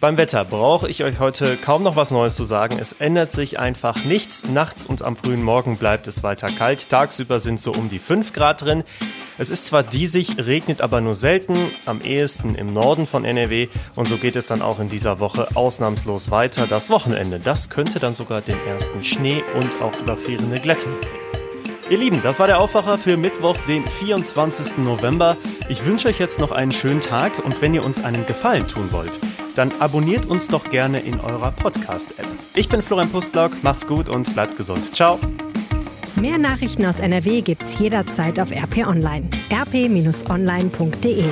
Beim 0.00 0.18
Wetter 0.18 0.44
brauche 0.44 0.88
ich 0.88 1.04
euch 1.04 1.20
heute 1.20 1.56
kaum 1.56 1.84
noch 1.84 1.94
was 1.94 2.10
Neues 2.10 2.34
zu 2.34 2.42
sagen. 2.42 2.78
Es 2.80 2.92
ändert 2.92 3.32
sich 3.32 3.58
einfach 3.58 4.04
nichts. 4.04 4.42
Nachts 4.48 4.84
und 4.84 5.02
am 5.02 5.16
frühen 5.16 5.42
Morgen 5.42 5.76
bleibt 5.76 6.08
es 6.08 6.22
weiter 6.22 6.50
kalt. 6.50 6.88
Tagsüber 6.88 7.38
sind 7.38 7.60
so 7.60 7.72
um 7.72 7.88
die 7.88 8.00
5 8.00 8.32
Grad 8.32 8.62
drin. 8.62 8.82
Es 9.38 9.50
ist 9.50 9.66
zwar 9.66 9.82
diesig, 9.82 10.44
regnet 10.44 10.82
aber 10.82 11.00
nur 11.00 11.14
selten, 11.14 11.56
am 11.86 12.00
ehesten 12.02 12.54
im 12.54 12.66
Norden 12.72 13.06
von 13.06 13.24
NRW 13.24 13.68
und 13.94 14.06
so 14.06 14.18
geht 14.18 14.36
es 14.36 14.46
dann 14.46 14.60
auch 14.60 14.78
in 14.78 14.88
dieser 14.88 15.20
Woche 15.20 15.48
ausnahmslos 15.54 16.30
weiter. 16.30 16.66
Das 16.66 16.90
Wochenende, 16.90 17.40
das 17.40 17.70
könnte 17.70 17.98
dann 17.98 18.14
sogar 18.14 18.40
den 18.40 18.58
ersten 18.66 19.02
Schnee 19.02 19.42
und 19.54 19.80
auch 19.80 19.98
überfrierende 20.00 20.60
Glätte 20.60 20.88
bringen. 20.88 21.31
Ihr 21.92 21.98
Lieben, 21.98 22.22
das 22.22 22.38
war 22.38 22.46
der 22.46 22.58
Aufwacher 22.58 22.96
für 22.96 23.18
Mittwoch, 23.18 23.58
den 23.68 23.86
24. 23.86 24.78
November. 24.78 25.36
Ich 25.68 25.84
wünsche 25.84 26.08
euch 26.08 26.18
jetzt 26.18 26.40
noch 26.40 26.50
einen 26.50 26.72
schönen 26.72 27.02
Tag 27.02 27.44
und 27.44 27.60
wenn 27.60 27.74
ihr 27.74 27.84
uns 27.84 28.02
einen 28.02 28.24
Gefallen 28.24 28.66
tun 28.66 28.88
wollt, 28.92 29.20
dann 29.56 29.70
abonniert 29.78 30.24
uns 30.24 30.48
doch 30.48 30.70
gerne 30.70 31.00
in 31.00 31.20
eurer 31.20 31.52
Podcast-App. 31.52 32.24
Ich 32.54 32.70
bin 32.70 32.80
Florian 32.80 33.10
Pustlock, 33.10 33.62
macht's 33.62 33.86
gut 33.86 34.08
und 34.08 34.32
bleibt 34.32 34.56
gesund. 34.56 34.94
Ciao. 34.94 35.18
Mehr 36.16 36.38
Nachrichten 36.38 36.86
aus 36.86 36.98
NRW 36.98 37.42
gibt's 37.42 37.78
jederzeit 37.78 38.40
auf 38.40 38.52
RP 38.52 38.86
Online. 38.86 39.28
rp-online.de 39.52 41.26